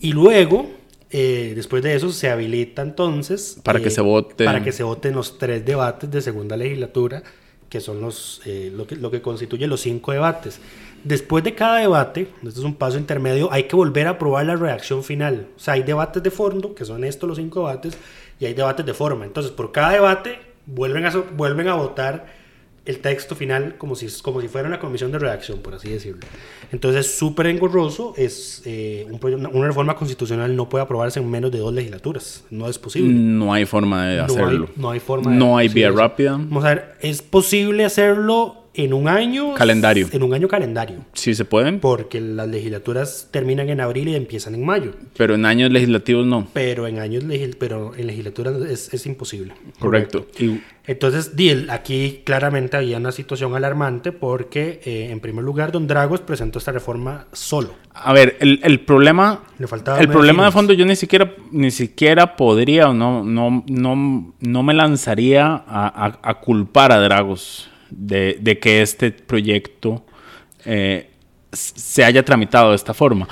[0.00, 0.70] Y luego,
[1.10, 3.60] eh, después de eso, se habilita entonces...
[3.62, 4.44] Para que se vote.
[4.44, 7.22] Para que se voten los tres debates de segunda legislatura,
[7.68, 10.58] que son los, eh, lo, que, lo que constituye los cinco debates.
[11.04, 14.56] Después de cada debate, esto es un paso intermedio, hay que volver a aprobar la
[14.56, 15.46] redacción final.
[15.56, 17.96] O sea, hay debates de fondo, que son estos los cinco debates,
[18.38, 19.24] y hay debates de forma.
[19.24, 22.38] Entonces, por cada debate, vuelven a, vuelven a votar
[22.86, 26.20] el texto final como si, como si fuera una comisión de redacción, por así decirlo.
[26.72, 31.58] Entonces, súper engorroso, es eh, un una reforma constitucional no puede aprobarse en menos de
[31.58, 33.12] dos legislaturas, no es posible.
[33.12, 34.68] No hay forma de No hay- hacerlo.
[34.76, 36.32] No hay, forma de No hay vía rápida.
[36.32, 39.54] Vamos a ver, es posible hacerlo en un año.
[39.54, 40.08] Calendario.
[40.12, 40.98] En un año calendario.
[41.12, 44.92] Sí se pueden, Porque las legislaturas terminan en abril y empiezan en mayo.
[45.16, 46.46] pero en años legislativos no.
[46.52, 49.54] Pero en años legis- pero en legislaturas es, es imposible.
[49.78, 50.26] Correcto.
[50.38, 51.32] Y Entonces,
[51.68, 56.72] aquí claramente había una situación alarmante porque, eh, en primer lugar, Don Dragos presentó esta
[56.72, 57.74] reforma solo.
[57.94, 59.42] A ver, el, el problema.
[59.58, 63.64] Le faltaban El problema de fondo, yo ni siquiera, ni siquiera podría o no, no,
[63.68, 70.04] no, no me lanzaría a, a- a culpar a Dragos de, de que este proyecto
[70.64, 71.10] eh,
[71.52, 73.28] se haya tramitado de esta forma.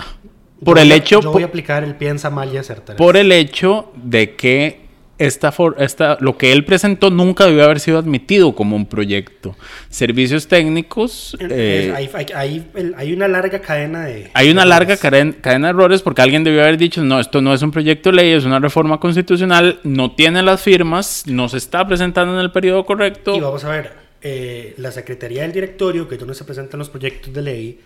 [0.64, 1.20] Por Yo el a- hecho.
[1.20, 2.96] Yo voy a aplicar el piensa mal y acertarás.
[2.98, 7.80] por el hecho de que esta, for- esta, lo que él presentó nunca debió haber
[7.80, 9.56] sido admitido como un proyecto.
[9.88, 11.36] Servicios técnicos.
[11.40, 14.30] eh, hay, hay- hay- el- hay una larga cadena de.
[14.34, 17.40] hay una de larga cadena, cadena de errores porque alguien debió haber dicho, no, esto
[17.40, 21.48] no es un proyecto de ley, es una reforma constitucional, no tiene las firmas, no
[21.48, 23.34] se está presentando en el periodo correcto.
[23.36, 26.90] Y vamos a ver, eh, la Secretaría del Directorio, que es donde se presentan los
[26.90, 27.80] proyectos de ley,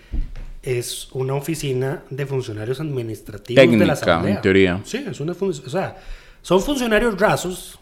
[0.62, 4.34] es una oficina de funcionarios administrativos de Técnica, la Asamblea.
[4.36, 4.80] en teoría.
[4.84, 5.96] Sí, es una o sea,
[6.40, 7.78] son funcionarios rasos,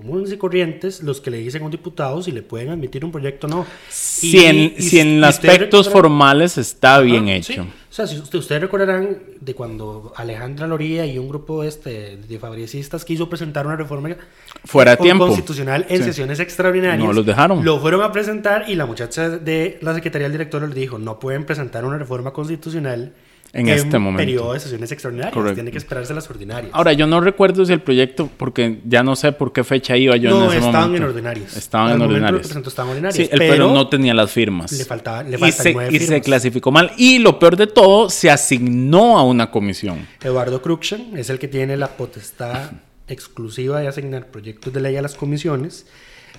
[0.00, 3.12] comunes y corrientes, los que le dicen a un diputado si le pueden admitir un
[3.12, 3.66] proyecto o no.
[3.88, 7.52] si en, y- si en aspectos formales está bien sí.
[7.52, 7.62] hecho.
[7.62, 12.38] O sea, si usted- ustedes recordarán de cuando Alejandra Loría y un grupo este de
[12.38, 14.16] fabricistas quiso presentar una reforma
[14.64, 15.26] Fuera tiempo.
[15.26, 16.04] constitucional en Sí.
[16.04, 17.04] sesiones extraordinarias.
[17.04, 17.64] No los dejaron.
[17.64, 21.18] Lo fueron a presentar y la muchacha de la Secretaría del Directorio les dijo, no
[21.18, 23.12] pueden presentar una reforma constitucional
[23.52, 24.18] En este momento.
[24.18, 25.34] periodo de sesiones extraordinarias.
[25.34, 25.54] Correcto.
[25.56, 26.70] Tiene que esperarse las ordinarias.
[26.72, 30.16] Ahora, yo no recuerdo si el proyecto, porque ya no sé por qué fecha iba
[30.16, 30.96] yo en no, ese estaban momento.
[30.96, 31.56] en ordinarias.
[31.56, 32.50] Estaban en ordinarias.
[32.54, 33.16] estaban ordinarias.
[33.16, 34.70] Sí, el pero, no tenía las firmas.
[34.70, 36.22] le faltaba- le y faltan se, nueve y se firmas.
[36.24, 36.92] clasificó mal.
[36.96, 40.06] Y lo peor de todo, se asignó a una comisión.
[40.22, 42.70] Eduardo Cruxen es el que tiene la potestad
[43.08, 45.86] exclusiva de asignar proyectos de ley a las comisiones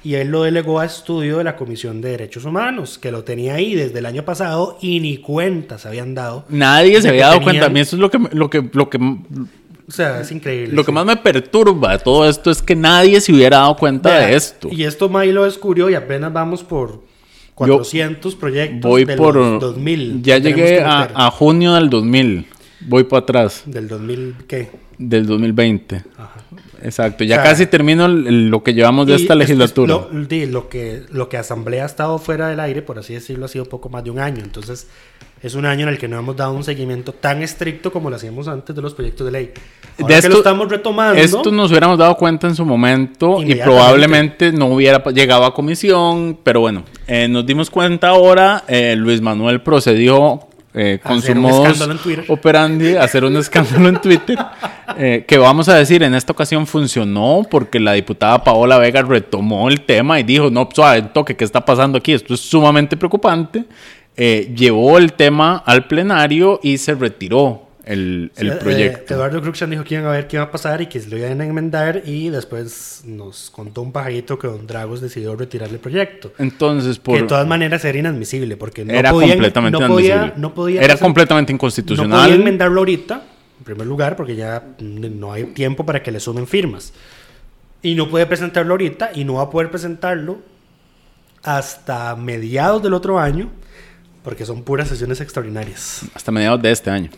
[0.03, 3.55] y él lo delegó a estudio de la Comisión de Derechos Humanos, que lo tenía
[3.55, 6.45] ahí desde el año pasado y ni cuenta se habían dado.
[6.49, 7.65] Nadie se había dado tenían- cuenta.
[7.67, 10.73] A mí eso es lo que, lo que, lo que, O sea, es increíble.
[10.73, 10.93] lo que sí.
[10.93, 14.35] más me perturba de todo esto es que nadie se hubiera dado cuenta Vea, de
[14.35, 14.69] esto.
[14.71, 17.03] Y esto May lo descubrió y apenas vamos por
[17.55, 19.35] 400 proyectos Voy de por...
[19.35, 20.21] los 2000.
[20.23, 22.45] Ya llegué a, a junio del 2000.
[22.87, 23.63] Voy para atrás.
[23.65, 24.69] Del 2000, ¿qué?
[24.97, 26.03] Del 2020.
[26.17, 26.41] Ajá.
[26.83, 27.23] Exacto.
[27.23, 29.93] Ya O sea, casi termino lo que llevamos de esta es- es legislatura.
[29.93, 33.49] Lo, lo que, lo que Asamblea ha estado fuera del aire, por así decirlo, ha
[33.49, 34.43] sido poco más de un año.
[34.43, 34.87] Entonces,
[35.43, 38.15] es un año en el que no hemos dado un seguimiento tan estricto como lo
[38.15, 39.51] hacíamos antes de los proyectos de ley.
[39.99, 41.19] Ahora De que lo estamos retomando.
[41.19, 46.37] Esto nos hubiéramos dado cuenta en su momento y probablemente no hubiera llegado a comisión,
[46.43, 50.39] pero bueno, eh, nos dimos cuenta ahora, eh, Luis Manuel procedió
[50.73, 51.31] eh, con su
[52.29, 54.38] operandi hacer un escándalo en Twitter,
[54.97, 59.67] eh, que vamos a decir, en esta ocasión funcionó porque la diputada Paola Vega retomó
[59.67, 62.13] el tema y dijo, no, suave, toque, ¿qué está pasando aquí?
[62.13, 63.65] Esto es sumamente preocupante.
[64.15, 69.13] Eh, llevó el tema al plenario y se retiró el, el Sí, eh, proyecto.
[69.15, 71.17] Eduardo Cruxan dijo que iban a ver qué iba a pasar y que se lo
[71.17, 75.80] iban a enmendar y después nos contó un pajarito que Don Dragos decidió retirar el
[75.80, 76.34] proyecto.
[76.38, 77.15] Entonces, por...
[77.15, 80.41] Que de todas maneras era inadmisible porque no era podían, completamente no podía, inadmisible.
[80.41, 82.21] no podía Era completamente No inconstitucional.
[82.23, 83.23] podía enmendarlo ahorita,
[83.60, 86.93] en primer lugar, porque ya no hay tiempo para que le sumen firmas.
[87.84, 90.39] Y no puede presentarlo ahorita y no va a poder presentarlo
[91.43, 93.49] hasta mediados del otro año,
[94.23, 96.01] porque son puras sesiones extraordinarias.
[96.13, 97.10] Hasta mediados de este año.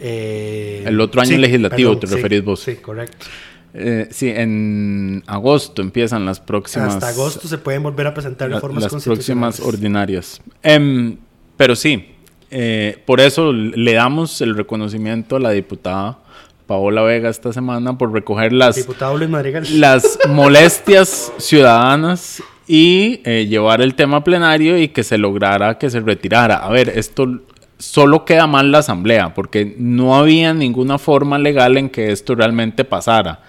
[0.00, 2.60] Eh, El otro año legislativo, te referís vos.
[2.60, 3.26] Sí, correcto.
[3.74, 6.94] Eh, sí, en agosto empiezan las próximas.
[6.94, 10.40] Hasta agosto se pueden volver a presentar la- reformas las próximas ordinarias.
[10.62, 11.16] Em,
[11.56, 12.06] pero sí,
[12.50, 16.18] eh, por eso le damos el reconocimiento a la diputada
[16.66, 18.76] Paola Vega esta semana por recoger las,
[19.74, 25.88] las molestias ciudadanas y eh, llevar el tema a plenario y que se lograra que
[25.90, 26.56] se retirara.
[26.56, 27.40] A ver, esto
[27.78, 32.84] solo queda mal la asamblea porque no había ninguna forma legal en que esto realmente
[32.84, 33.40] pasara.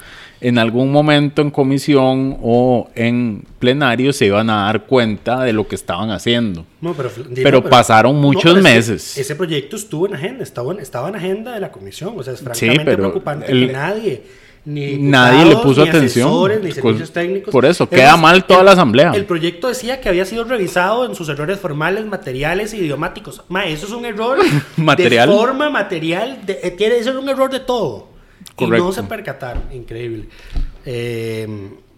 [0.41, 5.67] En algún momento en comisión o en plenario se iban a dar cuenta de lo
[5.67, 6.65] que estaban haciendo.
[6.79, 9.17] No, pero, Pero pasaron muchos pero meses.
[9.17, 12.13] Ese proyecto estuvo en agenda, estaba en, estaba en agenda de la comisión.
[12.15, 14.23] O sea, es francamente pero preocupante el- que nadie,
[14.65, 16.27] ni Nadie le puso ni atención.
[16.27, 17.51] asesores, ni Cos- servicios técnicos.
[17.51, 19.11] por eso, Es queda mal toda el- la asamblea.
[19.15, 23.43] El proyecto decía que había sido revisado en sus errores formales, materiales e idiomáticos.
[23.49, 24.37] Ma, eso es un error
[24.77, 25.29] Material.
[25.29, 28.09] de forma, material, de, eh, tiene eso es un error de todo.
[28.51, 28.85] Y Correcto.
[28.85, 30.27] no se percataron, increíble.
[30.85, 31.47] Eh,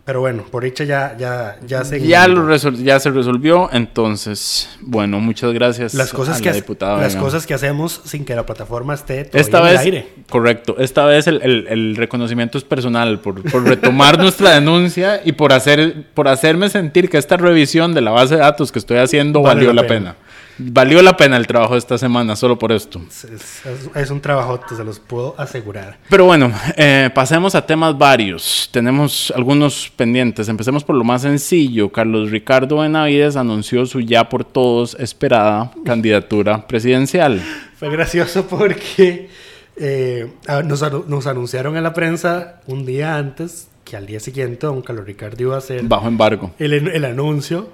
[0.04, 2.00] pero bueno, por dicha ya, ya, ya se...
[2.06, 6.98] Ya, lo ya se resolvió, entonces, bueno, muchas gracias las cosas a que la diputada.
[7.02, 10.08] las cosas que hacemos sin que la plataforma esté todavía Esta en el vez, aire.
[10.30, 15.34] correcto, esta vez el, el- el reconocimiento es personal por, por retomar nuestra denuncia y
[15.34, 18.98] por, hacer, por hacerme sentir que esta revisión de la base de datos que estoy
[18.98, 20.14] haciendo Vale valió la la pena.
[20.14, 20.31] pena.
[20.64, 23.02] Valió la pena el trabajo de esta semana solo por esto.
[23.08, 25.98] Es, es- es un trabajote, se los puedo asegurar.
[26.10, 28.70] Pero bueno, eh, pasemos a temas varios.
[28.72, 30.48] Tenemos algunos pendientes.
[30.50, 31.92] Empecemos por lo más sencillo.
[31.92, 37.42] Carlos Ricardo Benavides anunció su ya por todos esperada candidatura presidencial.
[37.78, 39.30] Fue gracioso porque
[39.78, 40.28] eh,
[40.66, 45.06] nos, nos anunciaron en la prensa un día antes que al día siguiente don Carlos
[45.06, 46.52] Ricardo iba a hacer Bajo embargo.
[46.60, 47.70] el, el anuncio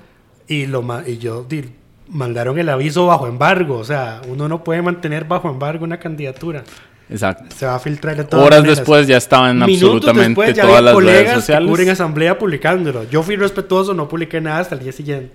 [0.47, 1.43] y, lo, y yo
[2.09, 3.77] mandaron el aviso bajo embargo.
[3.77, 6.63] O sea, uno no puede mantener bajo embargo una candidatura.
[7.09, 7.55] Exacto.
[7.55, 8.77] Se va a filtrar de todas Horas maneras.
[8.79, 11.69] después ya estaban Minutos absolutamente después ya todas las redes que sociales.
[11.69, 13.03] cubren asamblea publicándolo.
[13.05, 15.33] Yo fui respetuoso, no publiqué nada hasta el día siguiente.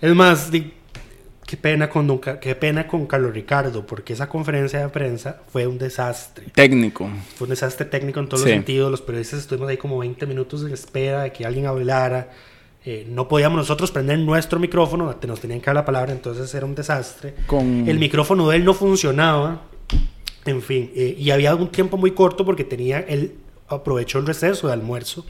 [0.00, 4.88] Es más, qué pena con don qué pena con Carlos Ricardo, porque esa conferencia de
[4.88, 6.46] prensa fue un desastre.
[6.54, 7.10] Técnico.
[7.34, 8.48] Fue un desastre técnico en todos Sí.
[8.48, 8.90] los sentidos.
[8.92, 12.28] Los periodistas estuvimos ahí como 20 minutos en espera de que alguien hablara.
[12.84, 16.64] Eh, no podíamos nosotros prender nuestro micrófono, nos tenían que dar la palabra, entonces era
[16.64, 17.34] un desastre.
[17.46, 19.62] Con- El micrófono de él no funcionaba.
[20.46, 23.34] En fin, eh, y había un tiempo muy corto porque tenía él
[23.68, 25.24] aprovechó el receso de almuerzo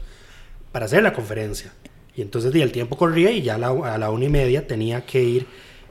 [0.71, 1.73] para hacer la conferencia.
[2.15, 5.05] Y entonces el tiempo corría y ya a la, a la una y media tenía
[5.05, 5.47] que ir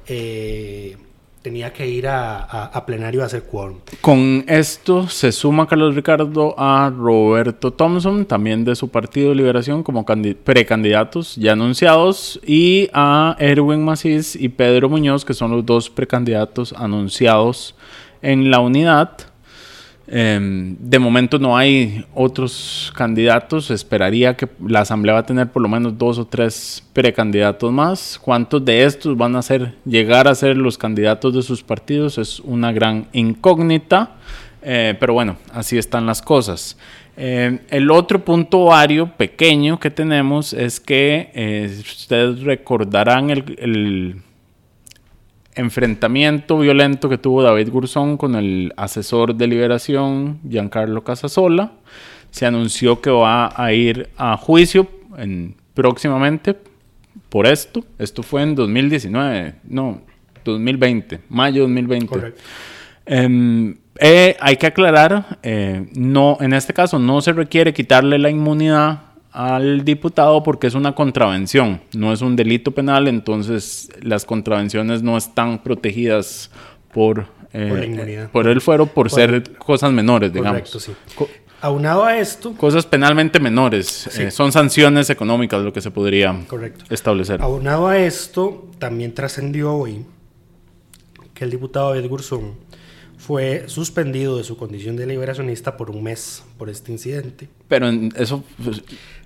[0.06, 0.96] eh,
[1.42, 3.78] tenía que ir a, plenario a hacer quórum.
[4.00, 10.04] Con esto se suma Carlos Ricardo a Roberto Thompson, también de su partido Liberación, como
[10.04, 15.88] candi- precandidatos ya anunciados, y a Erwin Macís y Pedro Muñoz, que son los dos
[15.90, 17.74] precandidatos anunciados
[18.22, 19.10] en la unidad.
[20.12, 23.70] Em, de momento no hay otros candidatos.
[23.70, 28.18] Esperaría que la Asamblea va a tener por lo menos dos o tres precandidatos más.
[28.20, 32.18] ¿Cuántos de estos van a ser, llegar a ser los candidatos de sus partidos?
[32.18, 34.16] Es una gran incógnita.
[34.62, 36.76] Eh, pero bueno, así están las cosas.
[37.16, 44.22] Eh, el otro punto vario pequeño que tenemos es que eh, ustedes recordarán el
[45.60, 51.72] enfrentamiento violento que tuvo David Gurzón con el asesor de liberación Giancarlo Casasola.
[52.30, 56.56] Se anunció que va a ir a juicio en- próximamente
[57.28, 57.84] por esto.
[57.98, 60.00] Esto fue en 2019, no,
[60.44, 62.06] 2020, mayo 2020.
[62.06, 62.40] Correcto.
[63.06, 68.30] Em, eh, hay que aclarar, eh, no, en este caso no se requiere quitarle la
[68.30, 69.00] inmunidad
[69.32, 75.16] al diputado porque es una contravención, no es un delito penal, entonces las contravenciones no
[75.16, 76.50] están protegidas
[76.92, 80.60] por, eh, Por el fuero por ser cosas menores, digamos.
[80.62, 80.92] Correcto, sí.
[81.14, 81.28] Co-
[81.62, 86.86] Aunado a esto, cosas penalmente menores, eh, son sanciones económicas lo que se podría Correcto.
[86.88, 87.42] establecer.
[87.42, 90.06] Aunado a esto, también trascendió hoy
[91.34, 92.54] que el diputado David Gurzón
[93.18, 98.10] fue suspendido de su condición de liberacionista por un mes por este incidente Pero en
[98.16, 98.82] eso, pues,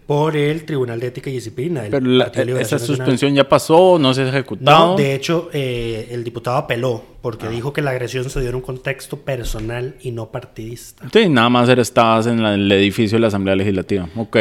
[0.07, 1.85] por el Tribunal de Ética y Disciplina.
[1.91, 2.81] pero la- esa Nacional.
[2.81, 4.89] suspensión ya pasó, no se ha ejecutado.
[4.93, 8.57] No, de hecho, eh, el diputado apeló porque dijo que la agresión se dio en
[8.57, 11.09] un contexto personal y no partidista.
[11.13, 14.09] Sí, nada más estabas en la- el edificio de la Asamblea Legislativa.
[14.17, 14.37] Ok.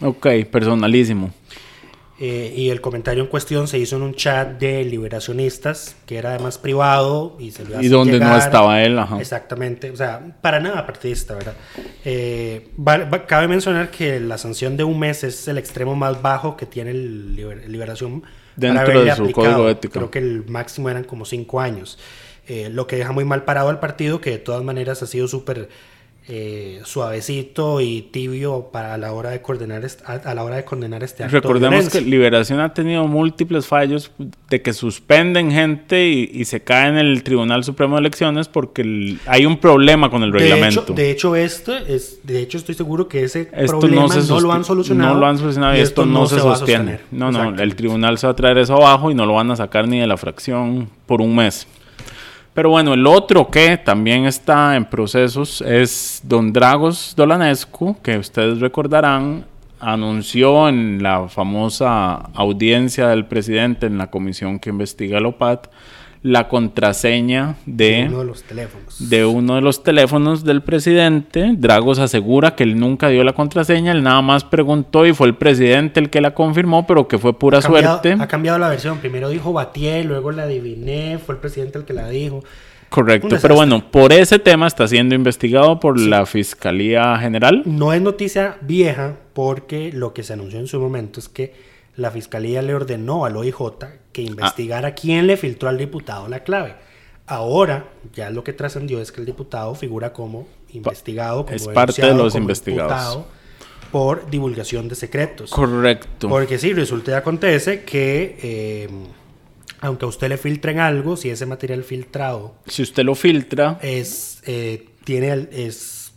[0.00, 1.32] Ok, personalísimo.
[2.20, 6.30] Eh, y el comentario en cuestión se hizo en un chat de liberacionistas, que era
[6.30, 9.20] además privado y se lo Y donde no estaba él, ajá.
[9.20, 11.54] Exactamente, o sea, para nada partidista, ¿verdad?
[12.04, 16.20] Eh, va- va- cabe mencionar que la sanción de un mes es el extremo más
[16.20, 18.22] bajo que tiene el liber- Liberación
[18.56, 19.92] Dentro de su código de ética.
[19.94, 21.98] Creo que el máximo eran como cinco años,
[22.50, 25.28] Eh, lo que deja muy mal parado al partido, que de todas maneras ha sido
[25.28, 25.68] súper
[26.30, 31.02] eh, suavecito y tibio para la hora de coordinar a, a la hora de condenar
[31.02, 34.10] este acto de Recordemos que Liberación ha tenido múltiples fallos
[34.50, 38.82] de que suspenden gente y, y se cae en el Tribunal Supremo de Elecciones porque
[38.82, 40.82] el- hay un problema con el de reglamento.
[40.82, 44.20] hecho, de hecho, este es, de hecho estoy seguro que ese esto problema no, no,
[44.20, 45.14] se lo han solucionado.
[45.14, 47.00] No lo han solucionado y, esto, no, se, va a sostiene.
[47.10, 49.56] No, no, el tribunal se va a traer eso abajo y no lo van a
[49.56, 51.66] sacar ni de la fracción por un mes.
[52.58, 58.58] Pero bueno, el otro que también está en procesos es Don Dragos Dolanescu, que ustedes
[58.58, 59.44] recordarán,
[59.78, 65.68] anunció en la famosa audiencia del presidente en la comisión que investiga el OPAT
[66.22, 69.08] la contraseña de uno de los teléfonos.
[69.10, 71.54] de uno de los teléfonos del presidente.
[71.56, 75.36] Dragos asegura que él nunca dio la contraseña, él nada más preguntó y fue el
[75.36, 78.22] presidente el que la confirmó, pero que fue pura ha cambiado, suerte.
[78.22, 78.98] Ha cambiado la versión.
[78.98, 82.42] Primero dijo Batier, luego la adiviné, fue el presidente el que la dijo.
[82.88, 87.62] Correcto, pero bueno, por ese tema está siendo investigado por la Fiscalía General.
[87.66, 91.52] No es noticia vieja porque lo que se anunció en su momento es que
[91.98, 93.58] la fiscalía le ordenó al OIJ
[94.12, 94.24] que Ah.
[94.24, 96.76] investigara quién le filtró al diputado la clave.
[97.26, 102.00] Ahora, ya lo que trascendió es que el diputado figura como investigado, como es parte
[102.06, 103.24] de los investigados.
[103.92, 105.50] por divulgación de secretos.
[105.50, 106.28] Correcto.
[106.28, 108.88] Porque sí, resulta y acontece que eh,
[109.80, 114.42] aunque a usted le filtren algo, si ese material filtrado Si usted lo filtra, es
[114.46, 116.12] eh, tiene el- es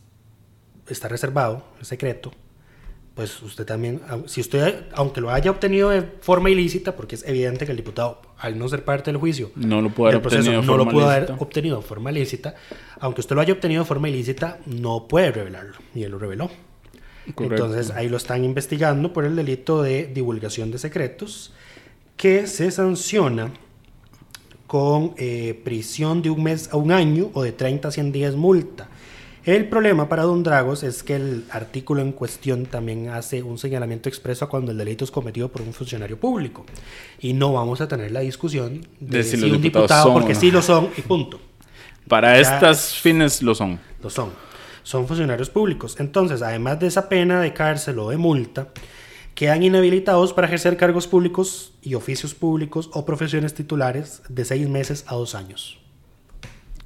[0.90, 2.34] está reservado, es secreto,
[3.16, 7.24] pues usted también, au- si usted, aunque lo haya obtenido de forma ilícita, porque es
[7.28, 10.42] evidente que el diputado, al no ser parte del juicio, no lo puede haber proceso,
[10.42, 12.56] obtenido de no lo forma pudo haber obtenido de forma ilícita,
[13.00, 16.50] aunque usted lo haya obtenido de forma ilícita, no puede revelarlo, y él lo reveló.
[17.36, 17.66] Correcto.
[17.66, 21.54] Entonces ahí lo están investigando por el delito de divulgación de secretos,
[22.18, 23.52] que se sanciona
[24.68, 28.36] con eh, prisión de un mes a un año o de 30 a 100 días
[28.36, 28.90] multa.
[29.44, 34.08] El problema para Don Dragos es que el artículo en cuestión también hace un señalamiento
[34.08, 36.64] expreso a cuando el delito es cometido por un funcionario público.
[37.20, 40.36] Y no vamos a tener la discusión de, De si los un diputado, son porque
[40.36, 40.40] no.
[40.40, 41.40] sí lo son y punto.
[42.08, 43.80] Para Ya estas fines lo son.
[44.04, 44.30] Lo son.
[44.84, 45.96] Son funcionarios públicos.
[46.00, 48.68] Entonces, además de esa pena de cárcel o de multa,
[49.34, 55.04] quedan inhabilitados para ejercer cargos públicos y oficios públicos o profesiones titulares de seis meses
[55.08, 55.80] a dos años.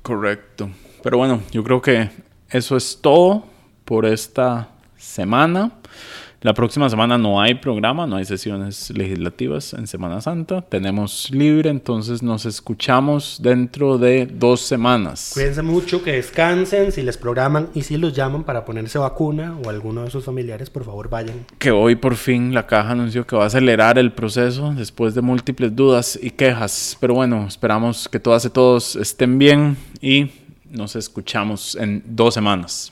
[0.01, 0.69] Correcto.
[1.03, 2.09] Pero bueno, yo creo que
[2.49, 3.45] eso es todo
[3.85, 5.71] por esta semana.
[6.45, 10.61] La próxima semana no hay programa, no hay sesiones legislativas en Semana Santa.
[10.61, 15.31] Tenemos libre, entonces nos escuchamos dentro de dos semanas.
[15.33, 19.71] Cuídense mucho, que descansen, si les programan y si los llaman para ponerse vacuna o
[19.71, 21.47] alguno de sus familiares, por favor vayan.
[21.57, 25.21] Que hoy por fin la caja anunció que va a acelerar el proceso después de
[25.21, 26.95] múltiples dudas y quejas.
[26.99, 30.29] Pero bueno, esperamos que todas y todos estén bien y
[30.75, 32.91] nos escuchamos en dos semanas.